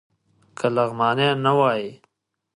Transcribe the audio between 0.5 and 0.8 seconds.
که